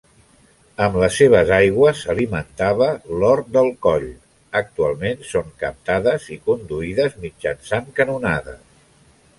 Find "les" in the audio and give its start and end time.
1.01-1.17